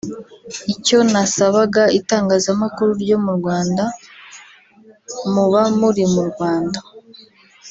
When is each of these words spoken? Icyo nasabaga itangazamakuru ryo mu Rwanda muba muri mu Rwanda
Icyo 0.73 0.97
nasabaga 1.11 1.83
itangazamakuru 1.99 2.91
ryo 3.03 3.17
mu 3.23 3.31
Rwanda 3.39 3.83
muba 5.33 5.61
muri 5.79 6.03
mu 6.13 6.23
Rwanda 6.29 6.79